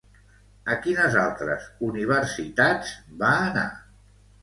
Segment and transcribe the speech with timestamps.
[0.75, 3.71] A quines altres universitats va anar?